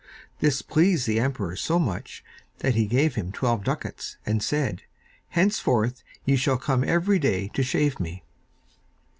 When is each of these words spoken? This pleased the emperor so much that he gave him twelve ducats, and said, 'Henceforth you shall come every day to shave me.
This 0.39 0.63
pleased 0.63 1.05
the 1.05 1.19
emperor 1.19 1.55
so 1.55 1.77
much 1.77 2.23
that 2.57 2.73
he 2.73 2.87
gave 2.87 3.13
him 3.13 3.31
twelve 3.31 3.63
ducats, 3.63 4.17
and 4.25 4.41
said, 4.41 4.81
'Henceforth 5.29 6.03
you 6.25 6.37
shall 6.37 6.57
come 6.57 6.83
every 6.83 7.19
day 7.19 7.49
to 7.49 7.61
shave 7.61 7.99
me. 7.99 8.23